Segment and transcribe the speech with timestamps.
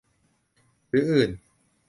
[0.89, 1.29] หรืออื่น